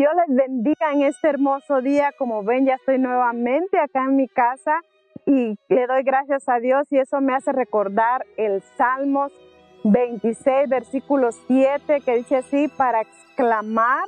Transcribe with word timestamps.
Dios 0.00 0.14
les 0.26 0.34
bendiga 0.34 0.92
en 0.94 1.02
este 1.02 1.28
hermoso 1.28 1.82
día. 1.82 2.12
Como 2.16 2.42
ven, 2.42 2.64
ya 2.64 2.76
estoy 2.76 2.98
nuevamente 2.98 3.78
acá 3.78 4.04
en 4.04 4.16
mi 4.16 4.28
casa 4.28 4.80
y 5.26 5.58
le 5.68 5.86
doy 5.86 6.02
gracias 6.04 6.48
a 6.48 6.58
Dios 6.58 6.90
y 6.90 6.96
eso 6.96 7.20
me 7.20 7.34
hace 7.34 7.52
recordar 7.52 8.24
el 8.38 8.62
Salmos 8.78 9.30
26, 9.84 10.70
versículo 10.70 11.32
7, 11.32 12.00
que 12.00 12.16
dice 12.16 12.36
así, 12.36 12.68
para 12.78 13.02
exclamar 13.02 14.04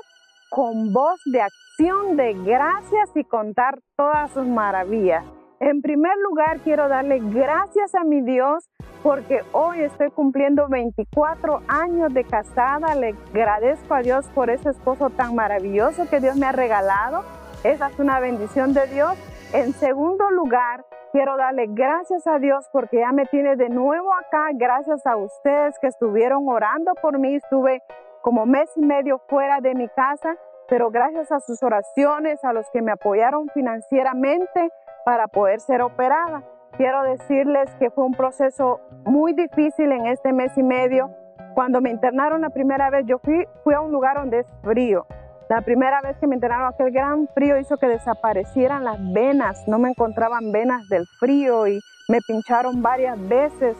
con 0.48 0.94
voz 0.94 1.20
de 1.26 1.42
acción 1.42 2.16
de 2.16 2.32
gracias 2.43 3.11
y 3.14 3.24
contar 3.24 3.79
todas 3.95 4.30
sus 4.30 4.46
maravillas. 4.46 5.27
En 5.61 5.82
primer 5.82 6.16
lugar, 6.27 6.61
quiero 6.61 6.88
darle 6.88 7.18
gracias 7.20 7.95
a 7.95 8.04
mi 8.04 8.22
Dios 8.22 8.64
porque 9.03 9.43
hoy 9.53 9.80
estoy 9.80 10.11
cumpliendo 10.11 10.68
24 10.68 11.62
años 11.68 12.14
de 12.14 12.25
casada. 12.25 12.95
Le 12.95 13.14
agradezco 13.35 13.95
a 13.95 14.00
Dios 14.00 14.27
por 14.35 14.50
ese 14.50 14.71
esposo 14.71 15.11
tan 15.11 15.35
maravilloso 15.35 16.09
que 16.09 16.21
Dios 16.21 16.36
me 16.36 16.46
ha 16.46 16.53
regalado. 16.53 17.25
Esa 17.64 17.89
es 17.89 17.99
una 17.99 18.21
bendición 18.21 18.75
de 18.75 18.86
Dios. 18.86 19.14
En 19.53 19.73
segundo 19.73 20.31
lugar, 20.31 20.85
quiero 21.11 21.36
darle 21.36 21.67
gracias 21.68 22.26
a 22.26 22.39
Dios 22.39 22.68
porque 22.73 23.00
ya 23.00 23.12
me 23.12 23.26
tiene 23.26 23.57
de 23.57 23.68
nuevo 23.68 24.12
acá. 24.14 24.50
Gracias 24.54 25.07
a 25.07 25.17
ustedes 25.17 25.79
que 25.81 25.89
estuvieron 25.89 26.48
orando 26.48 26.95
por 26.95 27.18
mí. 27.18 27.34
Estuve 27.34 27.82
como 28.23 28.46
mes 28.46 28.71
y 28.76 28.82
medio 28.82 29.18
fuera 29.29 29.61
de 29.61 29.75
mi 29.75 29.89
casa, 29.89 30.37
pero 30.68 30.90
gracias 30.90 31.32
a 31.32 31.40
sus 31.40 31.62
oraciones, 31.62 32.42
a 32.45 32.53
los 32.53 32.70
que 32.70 32.83
me 32.83 32.92
apoyaron 32.92 33.48
financieramente, 33.53 34.70
para 35.05 35.27
poder 35.27 35.61
ser 35.61 35.83
operada. 35.83 36.45
Quiero 36.77 37.03
decirles 37.03 37.70
que 37.78 37.91
fue 37.91 38.05
un 38.05 38.14
proceso 38.14 38.81
muy 39.05 39.34
difícil 39.34 39.92
en 39.92 40.06
este 40.06 40.33
mes 40.33 40.56
y 40.56 40.62
medio. 40.62 41.11
Cuando 41.55 41.83
me 41.83 41.91
internaron 41.91 42.41
la 42.41 42.48
primera 42.48 42.89
vez, 42.89 43.05
yo 43.06 43.19
fui, 43.19 43.47
a 43.75 43.81
un 43.81 43.92
lugar 43.92 44.17
donde 44.17 44.41
es 44.41 44.47
frío. 44.62 45.06
La 45.50 45.61
primera 45.61 46.00
vez 46.00 46.17
que 46.17 46.27
me 46.27 46.34
internaron, 46.34 46.72
aquel 46.72 46.91
gran 46.91 47.28
frío 47.34 47.58
hizo 47.58 47.77
que 47.77 47.89
desaparecieran 47.89 48.84
las 48.84 48.98
venas. 49.12 49.69
No 49.69 49.78
me 49.78 49.91
encontraban 49.91 50.50
venas 50.50 50.89
del 50.89 51.05
frío 51.20 51.67
y 51.69 51.78
me 52.09 52.19
pincharon 52.27 52.81
varias 52.81 53.19
veces. 53.28 53.77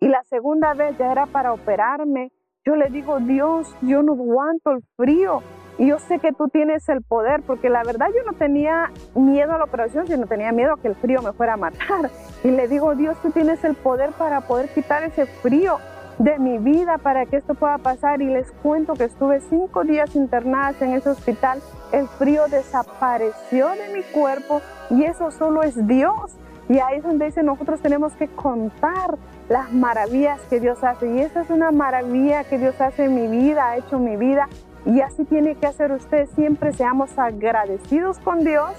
Y 0.00 0.06
la 0.06 0.22
segunda 0.24 0.74
vez 0.74 0.96
ya 0.96 1.10
era 1.10 1.26
para 1.26 1.52
operarme. 1.52 2.30
Yo 2.64 2.76
le 2.76 2.88
digo, 2.88 3.18
Dios, 3.18 3.74
yo 3.82 4.04
no 4.04 4.12
aguanto 4.12 4.70
el 4.70 4.84
frío. 4.96 5.42
Y 5.78 5.86
yo 5.86 5.98
sé 6.00 6.18
que 6.18 6.32
tú 6.32 6.48
tienes 6.48 6.88
el 6.88 7.02
poder, 7.02 7.42
porque 7.42 7.70
la 7.70 7.84
verdad 7.84 8.08
yo 8.08 8.24
no 8.30 8.36
tenía 8.36 8.90
miedo 9.14 9.54
a 9.54 9.58
la 9.58 9.64
operación, 9.64 10.08
sino 10.08 10.26
tenía 10.26 10.50
miedo 10.50 10.74
a 10.74 10.80
que 10.80 10.88
el 10.88 10.96
frío 10.96 11.22
me 11.22 11.32
fuera 11.32 11.54
a 11.54 11.56
matar. 11.56 12.10
Y 12.44 12.50
le 12.50 12.68
digo, 12.68 12.94
Dios, 12.94 13.16
tú 13.20 13.30
tienes 13.30 13.64
el 13.64 13.74
poder 13.74 14.10
para 14.12 14.42
poder 14.42 14.68
quitar 14.68 15.02
ese 15.02 15.26
frío 15.26 15.78
de 16.18 16.38
mi 16.38 16.58
vida 16.58 16.98
para 16.98 17.26
que 17.26 17.36
esto 17.36 17.54
pueda 17.54 17.78
pasar. 17.78 18.22
Y 18.22 18.26
les 18.26 18.50
cuento 18.62 18.94
que 18.94 19.04
estuve 19.04 19.40
cinco 19.40 19.84
días 19.84 20.14
internadas 20.14 20.80
en 20.82 20.92
ese 20.92 21.10
hospital. 21.10 21.60
El 21.92 22.06
frío 22.06 22.46
desapareció 22.48 23.70
de 23.70 23.92
mi 23.92 24.02
cuerpo 24.02 24.60
y 24.90 25.04
eso 25.04 25.30
solo 25.30 25.62
es 25.62 25.86
Dios. 25.86 26.36
Y 26.68 26.80
ahí 26.80 26.98
es 26.98 27.02
donde 27.02 27.26
dice, 27.26 27.42
nosotros 27.42 27.80
tenemos 27.80 28.12
que 28.14 28.28
contar 28.28 29.16
las 29.48 29.72
maravillas 29.72 30.40
que 30.50 30.60
Dios 30.60 30.84
hace. 30.84 31.08
Y 31.08 31.20
esa 31.20 31.40
es 31.42 31.50
una 31.50 31.70
maravilla 31.70 32.44
que 32.44 32.58
Dios 32.58 32.78
hace 32.80 33.04
en 33.04 33.14
mi 33.14 33.26
vida, 33.26 33.70
ha 33.70 33.76
hecho 33.78 33.98
mi 33.98 34.16
vida. 34.16 34.48
Y 34.88 35.02
así 35.02 35.26
tiene 35.26 35.54
que 35.54 35.66
hacer 35.66 35.92
usted. 35.92 36.26
Siempre 36.34 36.72
seamos 36.72 37.18
agradecidos 37.18 38.18
con 38.20 38.40
Dios 38.40 38.70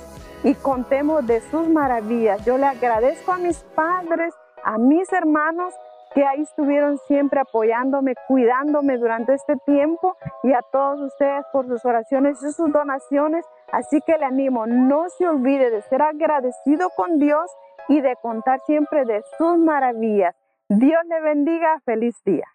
y 0.44 0.56
contemos 0.56 1.26
de 1.28 1.40
sus 1.42 1.68
maravillas. 1.68 2.44
Yo 2.46 2.58
le 2.58 2.66
agradezco 2.66 3.32
a 3.32 3.38
mis 3.38 3.60
padres, 3.76 4.34
a 4.64 4.80
mis 4.80 5.14
hermanos 5.14 5.72
que 6.16 6.26
ahí 6.26 6.42
estuvieron 6.42 6.98
siempre 7.08 7.40
apoyándome, 7.40 8.16
cuidándome 8.28 8.98
durante 8.98 9.36
este 9.36 9.56
tiempo 9.68 10.18
y 10.42 10.52
a 10.54 10.64
todos 10.72 11.00
ustedes 11.00 11.46
por 11.54 11.68
sus 11.68 11.86
oraciones 11.86 12.42
y 12.42 12.52
sus 12.54 12.72
donaciones. 12.72 13.46
Así 13.72 14.02
que 14.02 14.18
le 14.18 14.26
animo, 14.26 14.66
no 14.66 15.10
se 15.10 15.28
olvide 15.28 15.70
de 15.70 15.84
ser 15.84 16.02
agradecido 16.02 16.90
con 16.96 17.20
Dios 17.20 17.52
y 17.88 18.02
de 18.02 18.16
contar 18.16 18.60
siempre 18.62 19.06
de 19.06 19.22
sus 19.38 19.60
maravillas. 19.60 20.36
Dios 20.70 21.02
le 21.08 21.22
bendiga, 21.22 21.80
feliz 21.86 22.16
día. 22.26 22.48